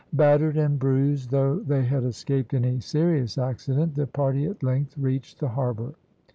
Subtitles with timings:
[0.13, 5.39] Battered and bruised, though they had escaped any serious accident, the party at length reached
[5.39, 5.93] the harbour.